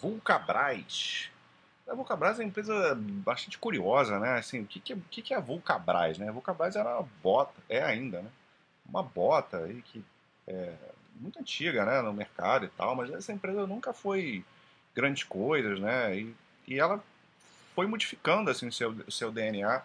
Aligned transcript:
Vulcabras. 0.00 1.30
A 1.88 1.94
Vulcabras 1.94 2.38
é 2.38 2.42
uma 2.42 2.48
empresa 2.48 2.94
bastante 2.96 3.58
curiosa, 3.58 4.18
né? 4.18 4.38
Assim, 4.38 4.60
o 4.60 4.66
que, 4.66 4.78
que, 4.78 4.96
que, 5.10 5.22
que 5.22 5.34
é 5.34 5.36
a 5.36 5.40
Vulcabras, 5.40 6.18
né? 6.18 6.28
A 6.28 6.32
Vulcabras 6.32 6.76
era 6.76 6.98
uma 6.98 7.08
bota, 7.22 7.54
é 7.68 7.82
ainda, 7.82 8.20
né? 8.20 8.30
Uma 8.86 9.02
bota 9.02 9.58
aí 9.64 9.82
que 9.82 10.04
é 10.46 10.74
muito 11.14 11.38
antiga, 11.38 11.84
né? 11.84 12.02
No 12.02 12.12
mercado 12.12 12.66
e 12.66 12.68
tal, 12.68 12.94
mas 12.94 13.10
essa 13.10 13.32
empresa 13.32 13.66
nunca 13.66 13.92
foi 13.92 14.44
grandes 14.94 15.24
coisas, 15.24 15.80
né? 15.80 16.16
E, 16.18 16.34
e 16.66 16.78
ela 16.78 17.02
foi 17.74 17.86
modificando, 17.86 18.50
assim, 18.50 18.68
o 18.68 18.72
seu, 18.72 18.90
o 18.90 19.12
seu 19.12 19.30
DNA 19.30 19.82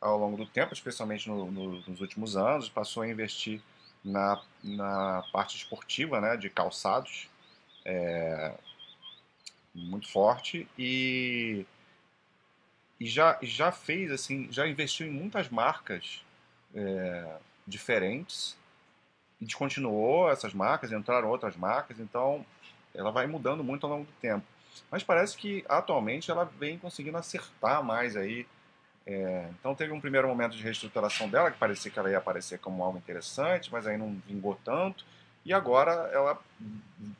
ao 0.00 0.18
longo 0.18 0.36
do 0.36 0.46
tempo, 0.46 0.74
especialmente 0.74 1.28
no, 1.28 1.50
no, 1.50 1.80
nos 1.88 2.00
últimos 2.00 2.36
anos, 2.36 2.68
passou 2.68 3.02
a 3.02 3.08
investir 3.08 3.60
na, 4.04 4.42
na 4.62 5.24
parte 5.32 5.56
esportiva, 5.56 6.20
né? 6.20 6.36
De 6.36 6.50
calçados, 6.50 7.28
é, 7.84 8.52
muito 9.74 10.08
forte 10.08 10.68
e, 10.78 11.66
e 13.00 13.06
já, 13.06 13.38
já 13.42 13.72
fez 13.72 14.12
assim, 14.12 14.48
já 14.50 14.66
investiu 14.68 15.06
em 15.06 15.10
muitas 15.10 15.48
marcas 15.48 16.24
é, 16.74 17.36
diferentes 17.66 18.56
e 19.40 19.44
descontinuou 19.44 20.30
essas 20.30 20.54
marcas, 20.54 20.92
entraram 20.92 21.28
outras 21.28 21.56
marcas, 21.56 21.98
então 21.98 22.46
ela 22.94 23.10
vai 23.10 23.26
mudando 23.26 23.64
muito 23.64 23.84
ao 23.84 23.92
longo 23.92 24.04
do 24.04 24.12
tempo. 24.20 24.46
Mas 24.90 25.02
parece 25.02 25.36
que 25.36 25.64
atualmente 25.68 26.30
ela 26.30 26.44
vem 26.44 26.78
conseguindo 26.78 27.16
acertar 27.16 27.82
mais 27.82 28.16
aí. 28.16 28.46
É, 29.06 29.48
então 29.58 29.74
teve 29.74 29.92
um 29.92 30.00
primeiro 30.00 30.26
momento 30.28 30.56
de 30.56 30.62
reestruturação 30.62 31.28
dela 31.28 31.50
que 31.50 31.58
parecia 31.58 31.90
que 31.90 31.98
ela 31.98 32.10
ia 32.10 32.18
aparecer 32.18 32.58
como 32.58 32.82
algo 32.82 32.98
interessante, 32.98 33.70
mas 33.72 33.86
aí 33.86 33.96
não 33.96 34.20
vingou 34.26 34.58
tanto. 34.64 35.04
E 35.44 35.52
agora 35.52 35.92
ela 36.12 36.40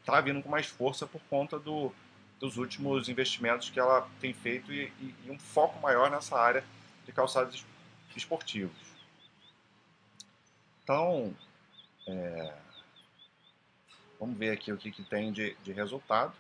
está 0.01 0.21
vindo 0.21 0.43
com 0.43 0.48
mais 0.48 0.66
força 0.66 1.07
por 1.07 1.21
conta 1.29 1.59
do, 1.59 1.93
dos 2.41 2.56
últimos 2.56 3.09
investimentos 3.09 3.70
que 3.70 3.80
ela 3.80 4.09
tem 4.20 4.33
feito 4.33 4.73
e, 4.73 4.93
e, 5.01 5.15
e 5.24 5.30
um 5.30 5.38
foco 5.38 5.80
maior 5.80 6.11
nessa 6.11 6.38
área 6.38 6.65
de 7.07 7.13
calçados 7.13 7.65
esportivos. 8.16 8.77
Então, 10.82 11.35
é, 12.07 12.55
vamos 14.21 14.37
ver 14.37 14.51
aqui 14.51 14.73
o 14.73 14.77
que, 14.77 14.90
que 14.90 15.02
tem 15.02 15.32
de, 15.32 15.57
de 15.62 15.73
resultado. 15.73 16.35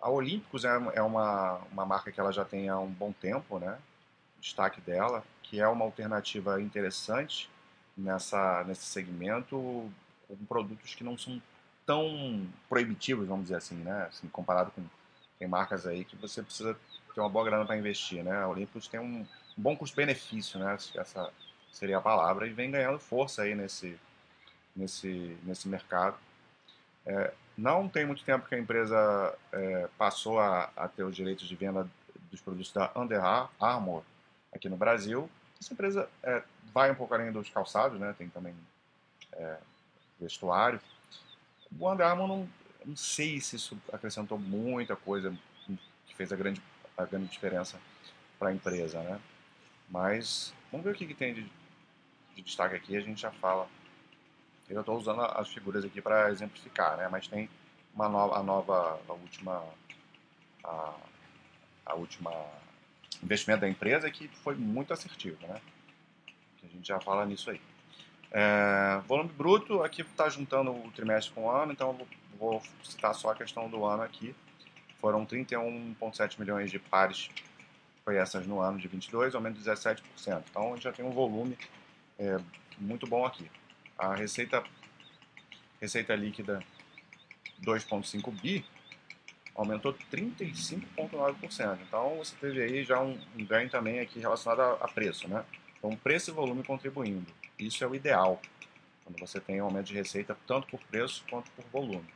A 0.00 0.10
Olímpicos 0.10 0.64
é, 0.64 0.68
é 0.94 1.02
uma, 1.02 1.58
uma 1.72 1.86
marca 1.86 2.12
que 2.12 2.20
ela 2.20 2.32
já 2.32 2.44
tem 2.44 2.68
há 2.68 2.78
um 2.78 2.90
bom 2.90 3.12
tempo, 3.12 3.58
né? 3.58 3.78
Destaque 4.40 4.80
dela, 4.80 5.24
que 5.42 5.60
é 5.60 5.68
uma 5.68 5.84
alternativa 5.84 6.60
interessante 6.60 7.50
nessa, 7.96 8.64
nesse 8.64 8.84
segmento, 8.84 9.90
com 10.26 10.36
produtos 10.48 10.94
que 10.94 11.04
não 11.04 11.18
são 11.18 11.40
tão 11.86 12.46
proibitivos, 12.68 13.26
vamos 13.26 13.44
dizer 13.44 13.56
assim, 13.56 13.76
né? 13.76 14.06
Assim, 14.08 14.28
comparado 14.28 14.70
com 14.70 14.82
tem 15.38 15.48
marcas 15.48 15.86
aí 15.86 16.04
que 16.04 16.16
você 16.16 16.42
precisa 16.42 16.76
ter 17.14 17.20
uma 17.20 17.28
boa 17.30 17.46
grana 17.46 17.64
para 17.64 17.76
investir, 17.76 18.22
né? 18.22 18.42
A 18.42 18.48
Olympus 18.48 18.86
tem 18.86 19.00
um, 19.00 19.26
bom 19.56 19.76
custo-benefício, 19.76 20.58
né? 20.58 20.76
Essa 20.94 21.32
seria 21.72 21.98
a 21.98 22.00
palavra 22.00 22.46
e 22.46 22.52
vem 22.52 22.70
ganhando 22.70 22.98
força 22.98 23.42
aí 23.42 23.54
nesse 23.54 23.98
nesse 24.76 25.36
nesse 25.42 25.68
mercado. 25.68 26.16
É, 27.06 27.32
não 27.56 27.88
tem 27.88 28.06
muito 28.06 28.24
tempo 28.24 28.46
que 28.46 28.54
a 28.54 28.58
empresa 28.58 29.34
é, 29.52 29.88
passou 29.98 30.38
a, 30.38 30.70
a, 30.76 30.88
ter 30.88 31.02
os 31.02 31.14
direitos 31.14 31.48
de 31.48 31.56
venda 31.56 31.88
dos 32.30 32.40
produtos 32.40 32.72
da 32.72 32.90
Under 32.94 33.20
Armour 33.58 34.02
aqui 34.52 34.68
no 34.68 34.76
Brasil. 34.76 35.28
Essa 35.60 35.72
empresa 35.72 36.08
é, 36.22 36.42
vai 36.72 36.90
um 36.90 36.94
pouco 36.94 37.14
além 37.14 37.32
dos 37.32 37.48
calçados, 37.50 37.98
né? 37.98 38.14
Tem 38.16 38.28
também 38.28 38.54
é, 39.32 39.58
vestuário. 40.20 40.80
O 41.78 41.90
Under 41.90 42.06
Armour 42.06 42.28
não, 42.28 42.48
não 42.84 42.96
sei 42.96 43.40
se 43.40 43.56
isso 43.56 43.78
acrescentou 43.92 44.38
muita 44.38 44.96
coisa 44.96 45.36
que 46.06 46.14
fez 46.16 46.32
a 46.32 46.36
grande, 46.36 46.60
a 46.96 47.04
grande 47.04 47.28
diferença 47.28 47.80
para 48.38 48.50
a 48.50 48.54
empresa, 48.54 49.02
né? 49.02 49.20
Mas 49.88 50.54
vamos 50.70 50.84
ver 50.84 50.92
o 50.92 50.94
que, 50.94 51.06
que 51.06 51.14
tem 51.14 51.34
de, 51.34 51.42
de 52.34 52.42
destaque 52.42 52.76
aqui, 52.76 52.96
a 52.96 53.00
gente 53.00 53.20
já 53.20 53.30
fala. 53.30 53.68
Eu 54.68 54.80
estou 54.80 54.96
usando 54.96 55.22
as 55.22 55.48
figuras 55.48 55.84
aqui 55.84 56.00
para 56.00 56.30
exemplificar, 56.30 56.96
né? 56.96 57.08
Mas 57.08 57.26
tem 57.26 57.48
uma 57.94 58.08
nova, 58.08 58.38
a 58.38 58.42
nova, 58.42 59.00
a 59.08 59.12
última, 59.12 59.64
a, 60.62 60.94
a 61.86 61.94
última 61.94 62.30
investimento 63.22 63.60
da 63.60 63.68
empresa 63.68 64.10
que 64.10 64.28
foi 64.28 64.54
muito 64.54 64.92
assertivo, 64.92 65.36
né? 65.46 65.60
A 66.62 66.66
gente 66.66 66.86
já 66.86 67.00
fala 67.00 67.26
nisso 67.26 67.50
aí. 67.50 67.60
É, 68.32 69.00
volume 69.06 69.30
bruto, 69.30 69.82
aqui 69.82 70.02
está 70.02 70.28
juntando 70.28 70.70
o 70.70 70.90
trimestre 70.92 71.32
com 71.34 71.46
o 71.46 71.50
ano, 71.50 71.72
então 71.72 71.92
vou, 71.92 72.08
vou 72.38 72.62
citar 72.84 73.14
só 73.14 73.30
a 73.30 73.34
questão 73.34 73.68
do 73.68 73.84
ano 73.84 74.02
aqui. 74.02 74.34
Foram 75.00 75.24
31,7 75.24 76.38
milhões 76.38 76.70
de 76.70 76.78
pares 76.78 77.30
foi 78.04 78.16
essas 78.16 78.46
no 78.46 78.60
ano 78.60 78.78
de 78.78 78.88
22, 78.88 79.34
aumento 79.34 79.58
de 79.58 79.64
17%. 79.70 80.02
Então 80.50 80.72
a 80.72 80.74
gente 80.74 80.84
já 80.84 80.92
tem 80.92 81.04
um 81.04 81.10
volume 81.10 81.56
é, 82.18 82.38
muito 82.78 83.06
bom 83.06 83.24
aqui. 83.24 83.50
A 83.96 84.14
receita, 84.14 84.64
receita 85.80 86.14
líquida 86.14 86.60
2,5 87.62 88.32
bi 88.40 88.64
aumentou 89.54 89.94
35,9%. 90.12 91.78
Então 91.86 92.16
você 92.16 92.34
teve 92.40 92.62
aí 92.62 92.82
já 92.82 93.00
um, 93.00 93.18
um 93.38 93.44
ganho 93.44 93.68
também 93.68 94.00
aqui 94.00 94.18
relacionado 94.18 94.60
a, 94.60 94.72
a 94.84 94.88
preço, 94.88 95.28
né? 95.28 95.44
Então 95.78 95.94
preço 95.96 96.30
e 96.30 96.34
volume 96.34 96.64
contribuindo. 96.64 97.32
Isso 97.60 97.84
é 97.84 97.86
o 97.86 97.94
ideal, 97.94 98.40
quando 99.04 99.18
você 99.18 99.38
tem 99.38 99.60
um 99.60 99.66
aumento 99.66 99.88
de 99.88 99.94
receita 99.94 100.34
tanto 100.46 100.66
por 100.68 100.80
preço 100.84 101.22
quanto 101.28 101.50
por 101.50 101.64
volume. 101.66 102.08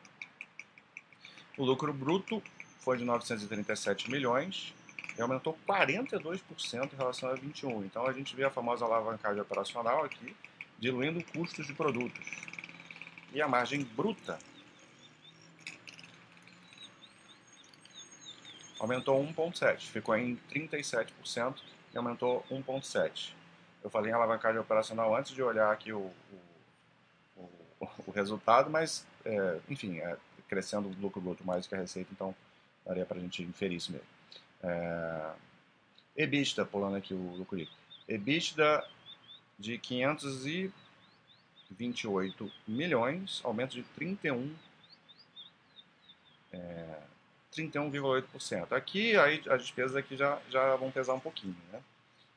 O 1.58 1.64
lucro 1.64 1.92
bruto 1.92 2.42
foi 2.80 2.96
de 2.96 3.04
937 3.04 4.10
milhões 4.10 4.72
e 5.18 5.20
aumentou 5.20 5.58
42% 5.68 6.92
em 6.92 6.96
relação 6.96 7.28
a 7.28 7.34
21. 7.34 7.84
Então 7.84 8.06
a 8.06 8.12
gente 8.14 8.34
vê 8.34 8.44
a 8.44 8.50
famosa 8.50 8.86
alavancagem 8.86 9.40
operacional 9.40 10.02
aqui, 10.02 10.34
diluindo 10.78 11.22
custos 11.24 11.66
de 11.66 11.74
produtos. 11.74 12.26
E 13.30 13.42
a 13.42 13.46
margem 13.46 13.84
bruta 13.84 14.38
aumentou 18.80 19.22
1,7%, 19.22 19.80
ficou 19.80 20.16
em 20.16 20.38
37% 20.50 21.54
e 21.92 21.98
aumentou 21.98 22.42
1,7%. 22.50 23.43
Eu 23.84 23.90
falei 23.90 24.10
em 24.10 24.14
alavancagem 24.14 24.58
operacional 24.58 25.14
antes 25.14 25.30
de 25.32 25.42
olhar 25.42 25.70
aqui 25.70 25.92
o, 25.92 26.10
o, 27.36 27.42
o, 27.80 27.88
o 28.06 28.10
resultado, 28.10 28.70
mas, 28.70 29.06
é, 29.24 29.60
enfim, 29.68 29.98
é, 29.98 30.16
crescendo 30.48 30.88
o 30.88 30.94
lucro 31.00 31.20
bruto 31.20 31.44
mais 31.44 31.66
do 31.66 31.68
que 31.68 31.74
a 31.74 31.78
receita, 31.78 32.08
então 32.10 32.34
daria 32.84 33.04
para 33.04 33.18
a 33.18 33.20
gente 33.20 33.42
inferir 33.42 33.76
isso 33.76 33.92
mesmo. 33.92 34.06
É, 34.62 35.32
EBITDA, 36.16 36.64
pulando 36.64 36.96
aqui 36.96 37.12
o 37.12 37.36
lucro. 37.36 37.58
EBITDA 38.08 38.88
de 39.58 39.76
528 39.78 42.52
milhões, 42.66 43.42
aumento 43.44 43.72
de 43.72 43.82
31 43.82 44.50
é, 46.52 46.98
31,8%. 47.54 48.72
Aqui 48.72 49.16
aí, 49.16 49.42
as 49.48 49.62
despesas 49.62 49.96
aqui 49.96 50.16
já, 50.16 50.40
já 50.48 50.74
vão 50.76 50.90
pesar 50.90 51.14
um 51.14 51.20
pouquinho, 51.20 51.56
né? 51.72 51.80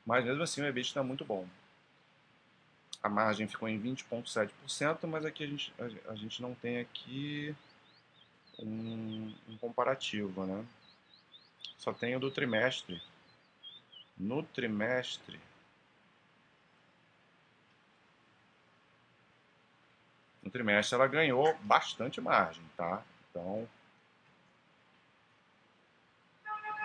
Mas 0.08 0.24
mesmo 0.24 0.42
assim 0.42 0.62
o 0.62 0.66
EBIT 0.66 0.88
está 0.88 1.04
muito 1.04 1.26
bom. 1.26 1.46
A 3.04 3.10
margem 3.10 3.46
ficou 3.46 3.68
em 3.68 3.78
20,7%, 3.78 5.06
mas 5.06 5.26
aqui 5.26 5.44
a 5.44 5.48
gente, 5.48 5.74
a, 5.78 6.12
a, 6.12 6.16
gente 6.16 6.42
não 6.42 6.56
tem 6.56 6.80
aqui 6.80 7.54
um, 8.58 9.36
um 9.50 9.58
comparativo, 9.58 10.46
né? 10.46 10.66
Só 11.78 11.92
tem 11.92 12.16
o 12.16 12.22
do 12.22 12.32
trimestre. 12.32 13.02
No 14.18 14.42
trimestre, 14.44 15.40
no 20.42 20.50
trimestre 20.50 20.96
ela 20.96 21.08
ganhou 21.08 21.54
bastante 21.64 22.22
margem, 22.22 22.64
tá? 22.78 23.04
Então, 23.30 23.68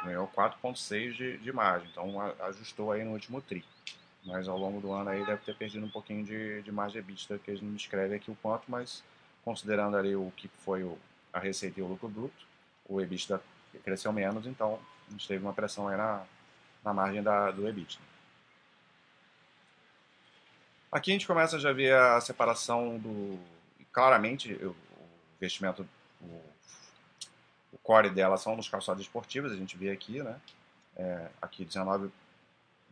ganhou 0.04 0.28
4,6 0.28 1.12
de, 1.12 1.38
de 1.38 1.52
margem, 1.52 1.88
então 1.90 2.20
ajustou 2.46 2.92
aí 2.92 3.04
no 3.04 3.12
último 3.12 3.40
tri. 3.40 3.64
Mas 4.24 4.48
ao 4.48 4.56
longo 4.56 4.80
do 4.80 4.92
ano 4.92 5.10
aí 5.10 5.24
deve 5.24 5.42
ter 5.42 5.56
perdido 5.56 5.84
um 5.84 5.90
pouquinho 5.90 6.24
de, 6.24 6.62
de 6.62 6.70
margem 6.70 7.00
EBITDA, 7.00 7.38
que 7.38 7.50
eles 7.50 7.62
não 7.62 7.72
descrevem 7.72 8.16
aqui 8.16 8.30
o 8.30 8.36
quanto, 8.36 8.64
mas 8.68 9.02
considerando 9.44 9.96
ali 9.96 10.14
o 10.14 10.32
que 10.36 10.48
foi 10.48 10.84
o, 10.84 10.96
a 11.32 11.38
receita 11.38 11.80
e 11.80 11.82
o 11.82 11.88
lucro 11.88 12.08
bruto, 12.08 12.46
o 12.88 13.00
EBITDA 13.00 13.40
cresceu 13.84 14.12
menos, 14.12 14.46
então 14.46 14.78
a 15.08 15.10
gente 15.10 15.26
teve 15.26 15.42
uma 15.42 15.52
pressão 15.52 15.88
aí 15.88 15.96
na, 15.96 16.24
na 16.84 16.94
margem 16.94 17.22
da, 17.22 17.50
do 17.50 17.66
EBITDA. 17.66 18.12
Aqui 20.90 21.10
a 21.10 21.14
gente 21.14 21.26
começa 21.26 21.56
a 21.56 21.58
já 21.58 21.72
ver 21.72 21.94
a 21.94 22.20
separação 22.20 22.98
do. 22.98 23.38
Claramente, 23.90 24.52
o 24.52 24.76
investimento, 25.36 25.88
o 26.20 26.51
o 27.72 27.78
core 27.78 28.10
dela 28.10 28.36
são 28.36 28.56
nos 28.56 28.68
calçados 28.68 29.02
esportivos, 29.02 29.52
a 29.52 29.56
gente 29.56 29.76
vê 29.76 29.90
aqui, 29.90 30.22
né? 30.22 30.38
É, 30.96 31.28
aqui 31.40 31.64
19 31.64 32.10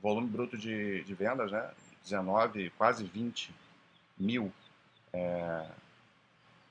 volume 0.03 0.27
bruto 0.29 0.57
de, 0.57 1.05
de 1.05 1.15
vendas, 1.15 1.53
né? 1.53 1.71
19, 2.03 2.71
quase 2.71 3.05
20 3.05 3.55
mil, 4.19 4.51
é, 5.13 5.67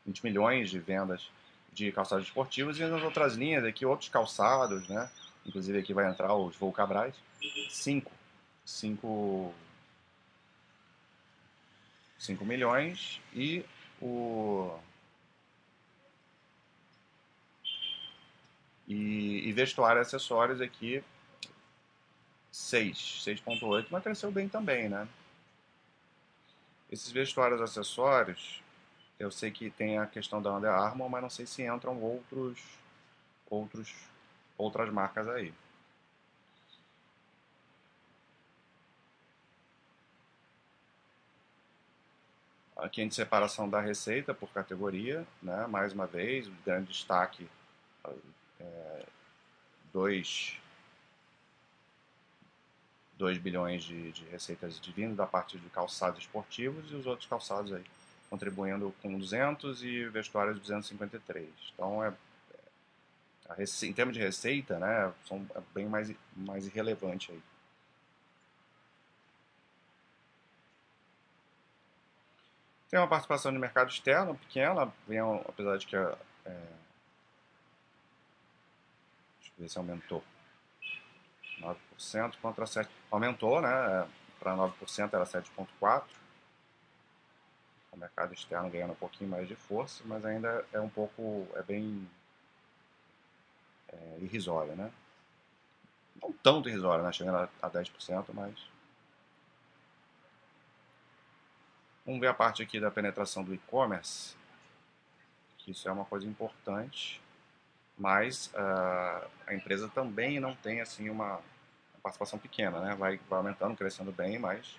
20 0.06 0.24
milhões 0.24 0.70
de 0.70 0.80
vendas 0.80 1.30
de 1.72 1.92
calçados 1.92 2.26
esportivos 2.26 2.80
e 2.80 2.86
nas 2.86 3.04
outras 3.04 3.36
linhas 3.36 3.64
aqui 3.64 3.86
outros 3.86 4.10
calçados, 4.10 4.88
né? 4.88 5.10
Inclusive 5.46 5.78
aqui 5.78 5.94
vai 5.94 6.10
entrar 6.10 6.34
os 6.36 6.56
Volcabrais. 6.56 7.16
Cinco. 7.70 8.12
Cinco 8.66 9.54
5 12.20 12.44
milhões 12.44 13.22
e 13.34 13.66
o 14.02 14.78
e, 18.90 19.48
e 19.48 19.54
vestuário 19.54 20.00
e 20.00 20.02
acessórios 20.02 20.60
aqui 20.60 21.04
6, 22.52 23.24
6.8, 23.26 23.88
mas 23.92 24.04
cresceu 24.04 24.32
bem 24.32 24.50
também, 24.50 24.90
né? 24.90 25.08
Esses 26.92 27.12
vestuários 27.12 27.62
e 27.62 27.64
acessórios, 27.64 28.64
eu 29.20 29.30
sei 29.30 29.52
que 29.52 29.70
tem 29.70 30.00
a 30.00 30.08
questão 30.08 30.42
da 30.42 30.52
Under 30.56 30.72
Armour, 30.72 31.10
mas 31.10 31.22
não 31.22 31.30
sei 31.30 31.46
se 31.46 31.64
entram 31.64 32.02
outros 32.02 32.60
outros 33.50 33.94
outras 34.58 34.92
marcas 34.92 35.28
aí. 35.30 35.54
Aqui 42.76 43.04
a 43.04 43.12
separação 43.12 43.70
da 43.70 43.80
receita 43.82 44.34
por 44.34 44.50
categoria, 44.52 45.28
né? 45.44 45.68
mais 45.68 45.94
uma 45.94 46.08
vez, 46.08 46.48
o 46.48 46.52
grande 46.66 46.88
destaque, 46.92 47.48
é, 48.60 49.06
2, 49.94 50.58
2 53.18 53.38
bilhões 53.38 53.84
de, 53.84 54.12
de 54.12 54.26
receitas 54.26 54.80
de 54.80 54.92
vindo 54.92 55.16
da 55.16 55.26
parte 55.26 55.58
de 55.58 55.70
calçados 55.70 56.20
esportivos 56.20 56.92
e 56.92 56.96
os 56.96 57.06
outros 57.06 57.28
calçados 57.28 57.74
aí 57.74 57.84
contribuindo 58.30 58.94
com 59.02 59.18
200 59.18 59.84
e 59.84 60.08
vestuários 60.10 60.60
253. 60.60 61.50
Então, 61.74 62.04
é, 62.04 62.14
em 63.84 63.94
termos 63.94 64.16
de 64.16 64.22
receita, 64.22 64.78
né, 64.78 65.12
são 65.26 65.46
é 65.56 65.62
bem 65.74 65.88
mais, 65.88 66.14
mais 66.36 66.68
irrelevante 66.68 67.32
aí. 67.32 67.42
Tem 72.90 73.00
uma 73.00 73.08
participação 73.08 73.52
de 73.52 73.60
mercado 73.60 73.90
externo 73.90 74.36
pequena, 74.36 74.92
apesar 75.48 75.78
de 75.78 75.86
que 75.86 75.96
é, 75.96 76.18
é, 76.46 76.62
deixa 79.60 79.62
eu 79.62 79.64
ver 79.64 79.70
se 79.70 79.78
aumentou. 79.78 80.24
9% 81.62 82.38
contra 82.42 82.66
7%. 82.66 82.88
Aumentou, 83.12 83.62
né? 83.62 84.08
Para 84.40 84.56
9% 84.56 85.14
era 85.14 85.26
7,4%. 85.26 86.04
O 87.92 87.98
mercado 87.98 88.34
externo 88.34 88.70
ganhando 88.70 88.94
um 88.94 88.96
pouquinho 88.96 89.30
mais 89.30 89.48
de 89.48 89.56
força, 89.56 90.04
mas 90.06 90.24
ainda 90.24 90.66
é 90.72 90.80
um 90.80 90.90
pouco, 90.90 91.48
é 91.56 91.64
bem 91.64 92.10
é, 93.90 94.18
irrisório, 94.22 94.76
né? 94.76 94.92
Não 96.22 96.32
tanto 96.32 96.70
irrisório, 96.70 97.04
né? 97.04 97.12
Chegando 97.12 97.50
a 97.62 97.70
10%, 97.70 98.26
mas 98.34 98.56
Vamos 102.10 102.22
ver 102.22 102.28
a 102.28 102.34
parte 102.34 102.64
aqui 102.64 102.80
da 102.80 102.90
penetração 102.90 103.44
do 103.44 103.54
e-commerce, 103.54 104.36
isso 105.68 105.88
é 105.88 105.92
uma 105.92 106.06
coisa 106.06 106.26
importante, 106.26 107.22
mas 108.00 108.48
uh, 108.56 109.28
a 109.46 109.54
empresa 109.54 109.90
também 109.90 110.40
não 110.40 110.56
tem 110.56 110.82
assim 110.82 111.10
uma, 111.10 111.42
participação 112.00 112.40
pequena, 112.40 112.80
né? 112.80 112.96
vai, 112.96 113.20
vai 113.30 113.40
aumentando, 113.40 113.76
crescendo 113.76 114.12
bem, 114.12 114.40
mas 114.40 114.76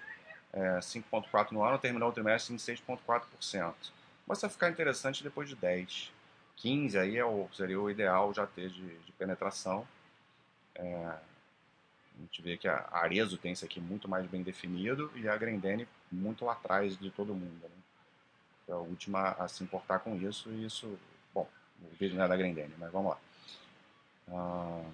é, 0.53 0.79
5,4% 0.79 1.53
no 1.53 1.63
ano, 1.63 1.79
terminou 1.79 2.09
o 2.09 2.13
trimestre 2.13 2.53
em 2.53 2.57
6,4%. 2.57 3.75
Mas 4.27 4.41
vai 4.41 4.51
ficar 4.51 4.71
interessante 4.71 5.23
depois 5.23 5.49
de 5.49 5.55
10. 5.55 6.13
15 6.57 6.99
aí 6.99 7.17
é 7.17 7.25
o, 7.25 7.49
seria 7.53 7.81
o 7.81 7.91
ideal 7.91 8.33
já 8.35 8.47
ter 8.47 8.69
de, 8.69 8.99
de 8.99 9.13
penetração. 9.13 9.87
É, 10.75 10.95
a 10.95 12.21
gente 12.21 12.43
vê 12.43 12.57
que 12.57 12.69
a 12.69 12.87
Arezo 12.91 13.39
tem 13.39 13.53
isso 13.53 13.65
aqui 13.65 13.81
muito 13.81 14.09
mais 14.09 14.27
bem 14.27 14.43
definido 14.43 15.11
e 15.15 15.29
a 15.29 15.37
Grendene 15.37 15.89
muito 16.11 16.45
lá 16.45 16.53
atrás 16.53 16.99
de 16.99 17.11
todo 17.11 17.35
mundo. 17.35 17.63
Né? 17.63 17.71
Foi 18.67 18.75
a 18.75 18.79
última 18.79 19.31
a 19.33 19.49
se 19.49 19.63
importar 19.63 20.01
com 20.01 20.17
isso 20.17 20.51
e 20.51 20.65
isso, 20.65 20.99
o 21.82 21.97
vídeo 21.99 22.17
não 22.17 22.25
é 22.25 22.29
da 22.29 22.37
Grendene, 22.37 22.75
mas 22.79 22.93
vamos 22.93 23.11
lá. 23.11 23.19
Ah, 24.32 24.85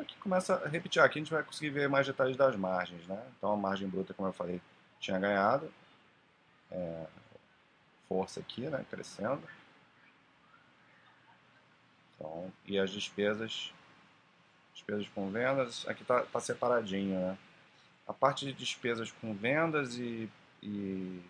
aqui 0.00 0.16
começa 0.18 0.56
a 0.56 0.68
repetir, 0.68 1.02
aqui 1.02 1.18
a 1.18 1.22
gente 1.22 1.32
vai 1.32 1.42
conseguir 1.42 1.70
ver 1.70 1.88
mais 1.88 2.06
detalhes 2.06 2.36
das 2.36 2.56
margens, 2.56 3.06
né? 3.06 3.22
Então 3.36 3.52
a 3.52 3.56
margem 3.56 3.88
bruta, 3.88 4.14
como 4.14 4.28
eu 4.28 4.32
falei, 4.32 4.60
tinha 4.98 5.18
ganhado, 5.18 5.72
é, 6.70 7.06
força 8.08 8.40
aqui, 8.40 8.62
né, 8.62 8.84
crescendo. 8.90 9.42
Então, 12.14 12.52
e 12.66 12.78
as 12.78 12.90
despesas, 12.90 13.72
despesas 14.74 15.08
com 15.08 15.30
vendas, 15.30 15.86
aqui 15.88 16.02
está 16.02 16.22
tá 16.22 16.40
separadinho, 16.40 17.18
né? 17.18 17.38
A 18.06 18.12
parte 18.12 18.44
de 18.44 18.52
despesas 18.52 19.12
com 19.12 19.34
vendas 19.34 19.96
e, 19.96 20.28
e, 20.62 21.22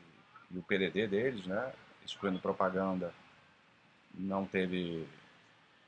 e 0.50 0.58
o 0.58 0.62
PDD 0.62 1.06
deles, 1.06 1.46
né? 1.46 1.72
Excluindo 2.04 2.38
propaganda, 2.38 3.12
não 4.14 4.44
teve 4.44 5.06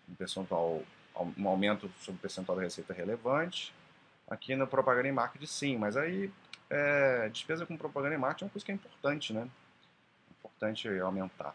um 0.08 0.14
percentual, 0.14 0.82
um 1.36 1.48
aumento 1.48 1.90
sobre 1.98 2.18
o 2.18 2.22
percentual 2.22 2.56
da 2.56 2.64
receita 2.64 2.92
relevante. 2.92 3.74
Aqui 4.28 4.54
no 4.54 4.66
propaganda 4.66 5.08
e 5.08 5.12
marketing 5.12 5.46
sim, 5.46 5.76
mas 5.76 5.96
aí 5.96 6.30
é, 6.70 7.28
despesa 7.28 7.66
com 7.66 7.76
propaganda 7.76 8.14
e 8.14 8.18
marketing 8.18 8.44
é 8.44 8.46
uma 8.46 8.52
coisa 8.52 8.64
que 8.64 8.72
é 8.72 8.74
importante, 8.74 9.32
né? 9.32 9.48
Importante 10.38 10.88
aumentar. 11.00 11.54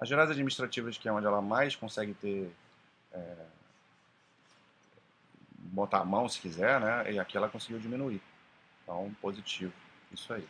As 0.00 0.08
gerais 0.08 0.30
administrativas, 0.30 0.98
que 0.98 1.08
é 1.08 1.12
onde 1.12 1.26
ela 1.26 1.40
mais 1.40 1.76
consegue 1.76 2.14
ter. 2.14 2.50
É, 3.12 3.46
botar 5.58 6.00
a 6.00 6.04
mão 6.04 6.28
se 6.28 6.40
quiser, 6.40 6.80
né? 6.80 7.12
E 7.12 7.18
aqui 7.18 7.36
ela 7.36 7.48
conseguiu 7.48 7.78
diminuir. 7.78 8.20
Então, 8.82 9.14
positivo. 9.20 9.72
Isso 10.12 10.32
aí. 10.32 10.46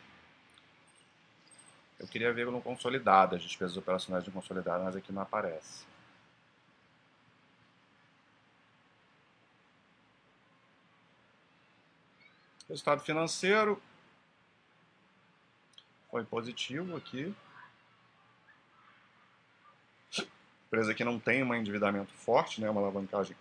Eu 1.99 2.07
queria 2.07 2.33
ver 2.33 2.45
no 2.47 2.61
consolidado, 2.61 3.35
as 3.35 3.41
despesas 3.41 3.77
operacionais 3.77 4.23
de 4.23 4.31
consolidado, 4.31 4.83
mas 4.83 4.95
aqui 4.95 5.11
não 5.11 5.21
aparece. 5.21 5.85
Resultado 12.67 13.01
financeiro 13.01 13.81
foi 16.09 16.23
positivo 16.23 16.95
aqui. 16.95 17.35
empresa 20.75 20.93
que 20.93 21.03
não 21.05 21.17
tem 21.17 21.41
um 21.43 21.55
endividamento 21.55 22.11
forte, 22.13 22.59
né, 22.59 22.69
uma 22.69 22.81
alavancagem 22.81 23.35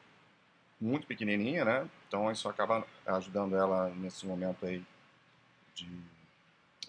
muito 0.80 1.06
pequenininha, 1.06 1.64
né? 1.64 1.88
Então 2.06 2.30
isso 2.30 2.48
acaba 2.48 2.86
ajudando 3.06 3.56
ela 3.56 3.88
nesse 3.90 4.26
momento 4.26 4.64
aí 4.64 4.84
de 5.74 5.88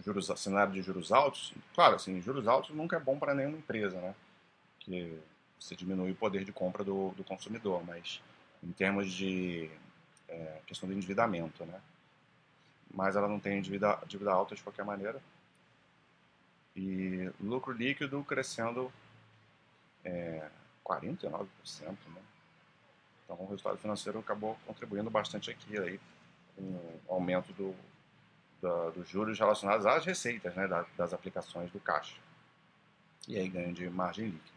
juros, 0.04 0.32
cenário 0.38 0.74
de 0.74 0.82
juros 0.82 1.12
altos. 1.12 1.54
Claro, 1.74 1.96
assim, 1.96 2.22
juros 2.22 2.48
altos 2.48 2.76
nunca 2.76 2.98
é 2.98 3.00
bom 3.00 3.18
para 3.18 3.34
nenhuma 3.34 3.58
empresa, 3.58 4.00
né? 4.00 4.16
Que 4.80 5.20
você 5.60 5.76
diminui 5.76 6.12
o 6.12 6.16
poder 6.16 6.44
de 6.44 6.52
compra 6.52 6.84
do, 6.84 7.12
do 7.12 7.24
consumidor, 7.24 7.84
mas 7.86 8.22
em 8.64 8.72
termos 8.72 9.12
de 9.12 9.70
é, 10.28 10.60
questão 10.66 10.88
do 10.88 10.96
endividamento, 10.96 11.66
né? 11.66 11.80
Mas 12.94 13.16
ela 13.16 13.28
não 13.28 13.40
tem 13.40 13.62
dívida, 13.62 14.00
dívida 14.08 14.32
alta 14.32 14.56
de 14.56 14.64
qualquer 14.64 14.86
maneira. 14.86 15.22
E 16.76 17.30
lucro 17.40 17.72
líquido 17.74 18.24
crescendo 18.24 18.92
é, 20.04 20.48
49%. 20.86 21.48
Né? 21.84 22.22
Então 23.24 23.38
o 23.38 23.46
resultado 23.46 23.78
financeiro 23.78 24.20
acabou 24.20 24.58
contribuindo 24.66 25.10
bastante 25.10 25.50
aqui 25.50 25.78
aí, 25.78 26.00
com 26.56 26.64
o 27.08 27.14
aumento 27.14 27.52
do, 27.54 27.76
da, 28.66 28.90
dos 28.90 29.08
juros 29.08 29.38
relacionados 29.38 29.86
às 29.86 30.04
receitas 30.04 30.56
né, 30.56 30.68
da, 30.68 30.86
das 30.98 31.14
aplicações 31.14 31.72
do 31.72 31.80
caixa. 31.80 32.16
E 33.28 33.38
aí 33.38 33.48
ganho 33.48 33.74
de 33.74 33.88
margem 33.90 34.26
líquida. 34.26 34.56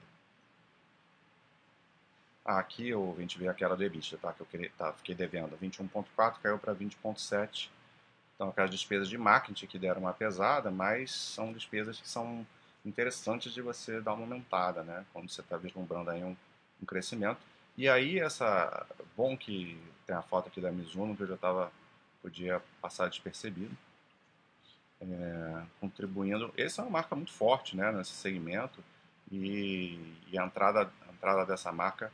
Aqui 2.44 2.92
a 2.92 3.20
gente 3.20 3.38
vê 3.38 3.46
aquela 3.48 3.76
do 3.76 3.84
EBITDA, 3.84 4.16
tá? 4.16 4.32
que 4.32 4.40
eu 4.40 4.46
queria, 4.46 4.72
tá, 4.78 4.92
fiquei 4.94 5.14
devendo. 5.14 5.58
21,4 5.58 6.36
caiu 6.42 6.58
para 6.58 6.74
20,7. 6.74 7.68
Então 8.34 8.48
aquelas 8.48 8.70
despesas 8.70 9.08
de 9.08 9.18
marketing 9.18 9.66
que 9.66 9.78
deram 9.78 10.02
uma 10.02 10.14
pesada, 10.14 10.70
mas 10.70 11.10
são 11.10 11.52
despesas 11.52 12.00
que 12.00 12.08
são 12.08 12.46
interessantes 12.86 13.52
de 13.52 13.60
você 13.60 14.00
dar 14.00 14.14
uma 14.14 14.22
aumentada, 14.22 14.82
né? 14.82 15.04
Quando 15.12 15.28
você 15.28 15.42
está 15.42 15.58
vislumbrando 15.58 16.10
aí 16.10 16.24
um, 16.24 16.34
um, 16.82 16.86
crescimento. 16.86 17.40
E 17.76 17.88
aí 17.88 18.18
essa 18.18 18.86
bom 19.14 19.36
que 19.36 19.78
tem 20.06 20.16
a 20.16 20.22
foto 20.22 20.48
aqui 20.48 20.60
da 20.60 20.72
Mizuno 20.72 21.14
que 21.16 21.24
eu 21.24 21.26
já 21.26 21.34
estava 21.34 21.70
podia 22.22 22.62
passar 22.80 23.08
despercebido, 23.08 23.76
é, 25.00 25.62
contribuindo. 25.80 26.52
Essa 26.56 26.82
é 26.82 26.84
uma 26.84 26.92
marca 26.92 27.14
muito 27.14 27.32
forte, 27.32 27.76
né? 27.76 27.92
Nesse 27.92 28.12
segmento 28.12 28.82
e, 29.30 30.14
e 30.30 30.38
a 30.38 30.44
entrada 30.44 30.90
a 31.08 31.12
entrada 31.12 31.44
dessa 31.44 31.72
marca 31.72 32.12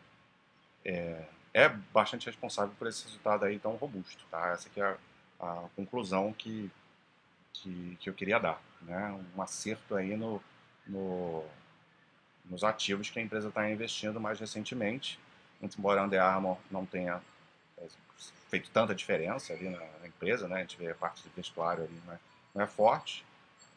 é, 0.85 1.25
é, 1.55 1.69
bastante 1.69 2.27
responsável 2.27 2.75
por 2.79 2.89
esse 2.89 3.05
resultado 3.05 3.45
aí 3.45 3.59
tão 3.59 3.77
robusto, 3.77 4.25
tá? 4.31 4.49
Essa 4.49 4.69
aqui 4.69 4.81
é 4.81 4.85
a, 4.85 4.97
a 5.41 5.69
conclusão 5.77 6.33
que, 6.33 6.71
que, 7.53 7.97
que 8.01 8.11
eu 8.11 8.15
queria 8.15 8.39
dar, 8.39 8.61
né, 8.83 9.19
um 9.37 9.41
acerto 9.41 9.95
aí 9.95 10.17
no, 10.17 10.43
no, 10.87 11.45
nos 12.45 12.65
ativos 12.65 13.09
que 13.09 13.19
a 13.19 13.23
empresa 13.23 13.49
está 13.49 13.71
investindo 13.71 14.21
mais 14.21 14.41
recentemente, 14.41 15.19
embora 15.63 16.01
a 16.01 16.05
Under 16.05 16.21
Armour 16.21 16.59
não 16.71 16.85
tenha 16.85 17.23
é, 17.79 17.87
feito 18.51 18.71
tanta 18.71 18.95
diferença 18.95 19.53
ali 19.53 19.69
na, 19.69 19.79
na, 19.79 20.09
empresa, 20.09 20.49
né, 20.49 20.57
a 20.57 20.61
gente 20.61 20.77
vê 20.77 20.91
a 20.91 20.95
parte 20.95 21.23
de 21.23 21.29
vestuário 21.31 21.85
ali, 21.85 22.03
não 22.05 22.19
é, 22.55 22.59
não 22.59 22.65
é 22.65 22.67
forte, 22.67 23.25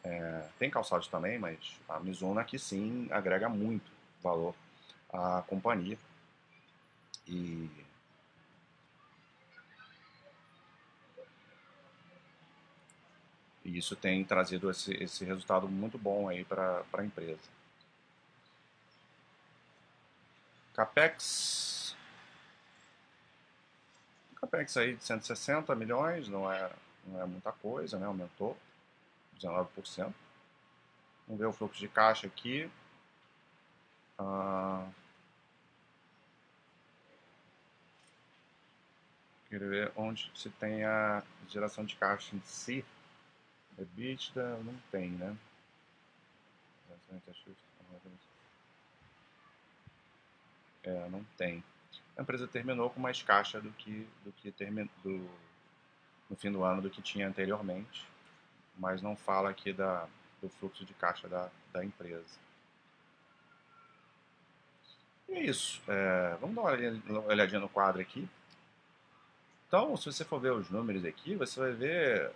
é, 0.04 0.48
tem 0.58 0.70
calçados 0.70 1.08
também, 1.08 1.38
mas 1.38 1.58
a 1.88 1.98
Mizuno 2.00 2.38
aqui 2.40 2.58
sim 2.58 3.08
agrega 3.10 3.48
muito 3.48 3.90
valor 4.22 4.54
à 5.12 5.42
companhia. 5.46 5.98
E 7.26 7.68
E 13.68 13.76
isso 13.76 13.94
tem 13.94 14.24
trazido 14.24 14.70
esse, 14.70 14.94
esse 14.94 15.26
resultado 15.26 15.68
muito 15.68 15.98
bom 15.98 16.26
aí 16.26 16.42
para 16.42 16.82
a 16.90 17.04
empresa. 17.04 17.38
Capex. 20.72 21.94
Capex 24.36 24.76
aí 24.78 24.94
de 24.94 25.04
160 25.04 25.74
milhões, 25.74 26.28
não 26.28 26.50
é, 26.50 26.70
não 27.08 27.20
é 27.20 27.26
muita 27.26 27.52
coisa, 27.52 27.98
né? 27.98 28.06
Aumentou 28.06 28.56
19%. 29.40 30.12
Vamos 31.26 31.40
ver 31.40 31.46
o 31.46 31.52
fluxo 31.52 31.78
de 31.78 31.88
caixa 31.88 32.26
aqui. 32.26 32.70
Ah, 34.18 34.88
ver 39.50 39.92
onde 39.96 40.30
se 40.34 40.50
tem 40.50 40.84
a 40.84 41.22
geração 41.48 41.84
de 41.84 41.96
caixa 41.96 42.34
em 42.34 42.40
si. 42.42 42.84
EBITDA 43.78 44.58
não 44.64 44.74
tem, 44.90 45.10
né? 45.10 45.36
É, 50.82 51.08
não 51.08 51.24
tem. 51.36 51.62
A 52.16 52.22
empresa 52.22 52.48
terminou 52.48 52.90
com 52.90 53.00
mais 53.00 53.22
caixa 53.22 53.60
do 53.60 53.70
que, 53.72 54.06
do 54.24 54.32
que 54.32 54.50
termi, 54.50 54.90
do, 55.02 55.28
no 56.28 56.36
fim 56.36 56.50
do 56.52 56.62
ano 56.62 56.82
do 56.82 56.90
que 56.90 57.00
tinha 57.00 57.28
anteriormente, 57.28 58.06
mas 58.76 59.02
não 59.02 59.16
fala 59.16 59.50
aqui 59.50 59.72
da, 59.72 60.06
do 60.40 60.48
fluxo 60.48 60.84
de 60.84 60.94
caixa 60.94 61.28
da, 61.28 61.48
da 61.72 61.84
empresa. 61.84 62.48
E 65.28 65.32
é 65.32 65.42
isso. 65.42 65.82
É, 65.88 66.36
vamos 66.40 66.56
dar 66.56 66.62
uma 66.62 67.26
olhadinha, 67.26 67.60
no 67.60 67.68
quadro 67.68 68.00
aqui. 68.00 68.28
Então, 69.66 69.96
se 69.96 70.06
você 70.06 70.24
for 70.24 70.40
ver 70.40 70.52
os 70.52 70.70
números 70.70 71.04
aqui, 71.04 71.34
você 71.34 71.60
vai 71.60 71.72
ver 71.72 72.30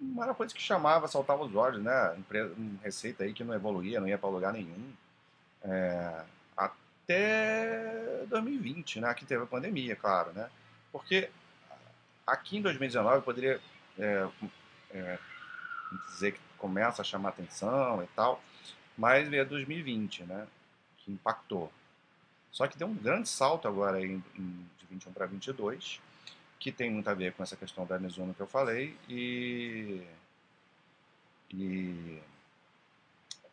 uma 0.00 0.34
coisa 0.34 0.54
que 0.54 0.62
chamava, 0.62 1.08
saltava 1.08 1.44
os 1.44 1.54
olhos, 1.54 1.82
né? 1.82 2.16
Empresa, 2.16 2.54
uma 2.56 2.80
receita 2.82 3.24
aí 3.24 3.34
que 3.34 3.44
não 3.44 3.54
evoluía, 3.54 4.00
não 4.00 4.08
ia 4.08 4.16
para 4.16 4.30
lugar 4.30 4.52
nenhum. 4.52 4.92
É, 5.62 6.24
até 6.56 8.24
2020, 8.28 9.00
né? 9.00 9.08
Aqui 9.08 9.26
teve 9.26 9.42
a 9.42 9.46
pandemia, 9.46 9.96
claro, 9.96 10.32
né? 10.32 10.48
Porque 10.90 11.30
aqui 12.28 12.58
em 12.58 12.62
2019 12.62 13.16
eu 13.16 13.22
poderia 13.22 13.60
é, 13.98 14.28
é, 14.90 15.18
dizer 16.12 16.32
que 16.32 16.40
começa 16.56 17.02
a 17.02 17.04
chamar 17.04 17.30
atenção 17.30 18.02
e 18.02 18.06
tal, 18.08 18.42
mas 18.96 19.28
veio 19.28 19.46
2020, 19.46 20.24
né? 20.24 20.46
Que 20.98 21.12
impactou. 21.12 21.72
Só 22.50 22.66
que 22.66 22.78
deu 22.78 22.88
um 22.88 22.94
grande 22.94 23.28
salto 23.28 23.68
agora 23.68 24.00
em, 24.04 24.22
em 24.36 24.66
de 24.78 24.86
21 24.90 25.12
para 25.12 25.26
22 25.26 26.00
que 26.58 26.72
tem 26.72 26.90
muito 26.90 27.08
a 27.08 27.14
ver 27.14 27.32
com 27.32 27.42
essa 27.42 27.56
questão 27.56 27.86
da 27.86 27.98
Mizuno 27.98 28.34
que 28.34 28.40
eu 28.40 28.46
falei 28.46 28.96
e, 29.08 30.02
e 31.50 32.20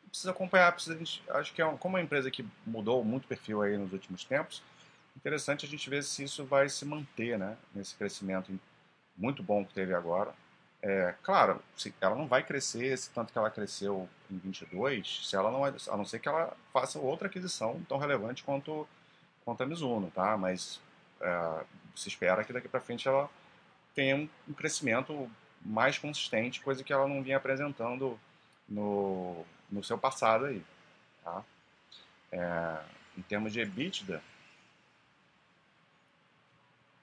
precisa 0.10 0.32
acompanhar, 0.32 0.72
precisa, 0.72 0.98
acho 1.30 1.54
que 1.54 1.62
é 1.62 1.66
uma, 1.66 1.78
como 1.78 1.98
é 1.98 2.00
uma 2.00 2.06
empresa 2.06 2.32
que 2.32 2.46
mudou 2.66 3.04
muito 3.04 3.26
o 3.26 3.28
perfil 3.28 3.62
aí 3.62 3.78
nos 3.78 3.94
últimos 3.94 4.24
tempos, 4.24 4.64
interessante 5.26 5.66
a 5.66 5.68
gente 5.70 5.90
ver 5.90 6.04
se 6.04 6.24
isso 6.24 6.46
vai 6.46 6.70
se 6.70 6.86
manter, 6.86 7.40
né, 7.40 7.58
nesse 7.74 7.96
crescimento 7.96 8.52
muito 9.18 9.42
bom 9.42 9.66
que 9.66 9.74
teve 9.74 9.92
agora. 9.92 10.32
É, 10.84 11.16
claro, 11.24 11.60
se, 11.76 11.92
ela 12.00 12.16
não 12.16 12.28
vai 12.28 12.44
crescer 12.44 12.86
esse 12.86 13.10
tanto 13.10 13.34
que 13.34 13.40
ela 13.40 13.50
cresceu 13.50 14.08
em 14.30 14.38
22, 14.38 15.28
se 15.28 15.36
ela 15.36 15.50
não, 15.50 15.66
a 15.66 15.98
não 15.98 16.06
ser 16.06 16.20
que 16.20 16.28
ela 16.28 16.56
faça 16.72 17.00
outra 17.00 17.28
aquisição 17.28 17.82
tão 17.90 17.98
relevante 17.98 18.44
quanto, 18.44 18.88
quanto 19.44 19.64
a 19.64 19.66
Mizuno, 19.66 20.12
tá? 20.12 20.38
Mas 20.38 20.80
é, 21.20 21.64
se 21.96 22.08
espera 22.08 22.44
que 22.44 22.54
daqui 22.54 22.68
para 22.68 22.80
frente 22.80 23.08
ela 23.08 23.28
tenha 23.96 24.16
um, 24.16 24.30
um, 24.48 24.54
crescimento 24.54 25.28
mais 25.60 25.98
consistente, 25.98 26.62
coisa 26.62 26.84
que 26.84 26.94
ela 26.94 27.08
não 27.08 27.24
vinha 27.24 27.38
apresentando 27.38 28.20
no, 28.70 29.44
no 29.72 29.84
seu 29.84 29.98
passado 29.98 30.46
aí. 30.46 30.64
Tá? 31.24 31.44
É, 32.32 32.80
em 33.18 33.24
termos 33.24 33.52
de 33.52 33.62
EBITDA, 33.62 34.22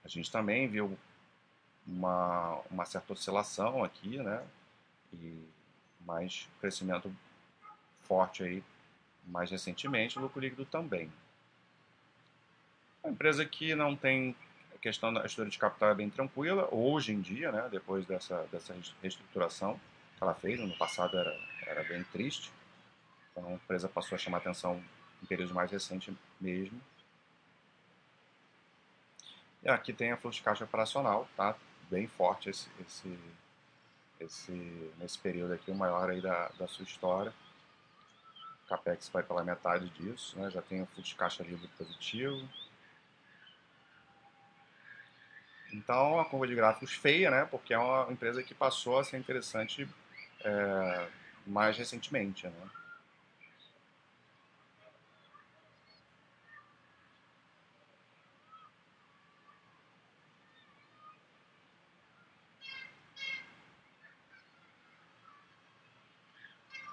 a 0.04 0.08
gente 0.08 0.30
também 0.30 0.68
viu 0.68 0.98
uma, 1.86 2.60
uma 2.70 2.84
certa 2.84 3.12
oscilação 3.12 3.82
aqui, 3.84 4.18
né? 4.18 4.44
E 5.12 5.42
mais 6.04 6.48
crescimento 6.60 7.14
forte 8.02 8.42
aí 8.42 8.62
mais 9.24 9.50
recentemente, 9.50 10.18
o 10.18 10.22
lucro 10.22 10.40
líquido 10.40 10.64
também. 10.64 11.10
Uma 13.02 13.12
empresa 13.12 13.44
que 13.44 13.74
não 13.74 13.96
tem 13.96 14.34
questão 14.82 15.12
da 15.12 15.24
história 15.24 15.50
de 15.50 15.56
capital 15.56 15.90
é 15.90 15.94
bem 15.94 16.10
tranquila, 16.10 16.68
hoje 16.72 17.12
em 17.12 17.20
dia, 17.20 17.52
né, 17.52 17.68
depois 17.70 18.04
dessa, 18.04 18.44
dessa 18.50 18.74
reestruturação 19.00 19.80
que 20.16 20.22
ela 20.22 20.34
fez, 20.34 20.58
no 20.58 20.76
passado 20.76 21.16
era, 21.16 21.40
era 21.64 21.84
bem 21.84 22.02
triste, 22.04 22.50
então 23.30 23.48
a 23.48 23.52
empresa 23.52 23.88
passou 23.88 24.16
a 24.16 24.18
chamar 24.18 24.38
atenção 24.38 24.82
em 25.22 25.26
períodos 25.26 25.54
mais 25.54 25.70
recentes 25.70 26.12
mesmo. 26.40 26.78
Aqui 29.66 29.92
tem 29.92 30.10
a 30.10 30.16
fluxo 30.16 30.38
de 30.38 30.44
caixa 30.44 30.64
operacional, 30.64 31.28
tá? 31.36 31.54
Bem 31.90 32.06
forte 32.08 32.50
esse, 32.50 32.68
esse, 32.84 33.18
esse, 34.18 34.92
nesse 34.98 35.18
período 35.18 35.54
aqui, 35.54 35.70
o 35.70 35.74
maior 35.74 36.10
aí 36.10 36.20
da, 36.20 36.48
da 36.58 36.66
sua 36.66 36.84
história. 36.84 37.32
O 38.64 38.68
CAPEX 38.68 39.08
vai 39.08 39.22
pela 39.22 39.44
metade 39.44 39.88
disso, 39.90 40.38
né? 40.38 40.50
Já 40.50 40.62
tem 40.62 40.82
o 40.82 40.86
fluxo 40.86 41.10
de 41.10 41.16
caixa 41.16 41.42
livre 41.42 41.68
positivo, 41.78 42.48
Então, 45.72 46.20
a 46.20 46.24
curva 46.24 46.46
de 46.46 46.54
gráficos 46.54 46.92
feia, 46.92 47.30
né? 47.30 47.46
Porque 47.46 47.72
é 47.72 47.78
uma 47.78 48.12
empresa 48.12 48.42
que 48.42 48.54
passou 48.54 48.98
a 48.98 49.04
ser 49.04 49.16
interessante 49.16 49.88
é, 50.44 51.08
mais 51.46 51.76
recentemente, 51.76 52.46
né? 52.46 52.70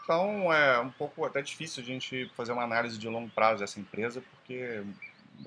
Então, 0.09 0.51
é 0.51 0.79
um 0.79 0.89
pouco 0.89 1.23
até 1.23 1.39
difícil 1.39 1.83
a 1.83 1.85
gente 1.85 2.27
fazer 2.29 2.51
uma 2.51 2.63
análise 2.63 2.97
de 2.97 3.07
longo 3.07 3.29
prazo 3.29 3.59
dessa 3.59 3.79
empresa, 3.79 4.23
porque 4.31 4.83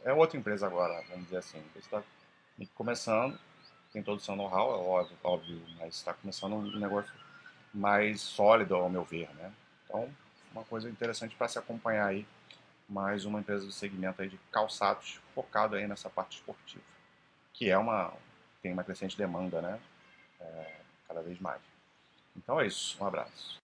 é 0.05 0.13
outra 0.13 0.39
empresa 0.39 0.69
agora, 0.69 1.03
vamos 1.09 1.25
dizer 1.25 1.39
assim. 1.39 1.61
Está 1.75 2.01
começando, 2.77 3.37
tem 3.93 4.05
todo 4.05 4.19
o 4.19 4.21
seu 4.21 4.37
know-how, 4.37 4.71
é 4.71 4.87
óbvio, 4.87 5.19
óbvio 5.25 5.63
mas 5.81 5.97
está 5.97 6.15
começando 6.15 6.53
um 6.53 6.79
negócio 6.79 7.13
mais 7.75 8.21
sólido, 8.21 8.77
ao 8.77 8.89
meu 8.89 9.03
ver, 9.03 9.29
né? 9.35 9.53
Então, 9.85 10.09
uma 10.53 10.63
coisa 10.63 10.89
interessante 10.89 11.35
para 11.35 11.49
se 11.49 11.59
acompanhar 11.59 12.07
aí, 12.07 12.25
mais 12.89 13.25
uma 13.25 13.41
empresa 13.41 13.67
do 13.67 13.73
segmento 13.73 14.23
aí 14.23 14.29
de 14.29 14.39
calçados, 14.53 15.19
focado 15.35 15.75
aí 15.75 15.89
nessa 15.89 16.09
parte 16.09 16.37
esportiva, 16.37 16.85
que 17.53 17.69
é 17.69 17.77
uma, 17.77 18.13
tem 18.63 18.73
uma 18.73 18.85
crescente 18.85 19.19
demanda, 19.19 19.61
né? 19.61 19.81
É, 20.41 20.77
cada 21.09 21.21
vez 21.21 21.41
mais. 21.41 21.61
Então 22.37 22.61
é 22.61 22.67
isso, 22.69 22.97
um 23.03 23.07
abraço. 23.09 23.61